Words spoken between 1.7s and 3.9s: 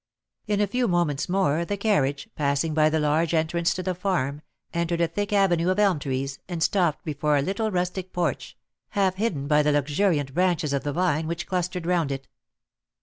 carriage, passing by the large entrance to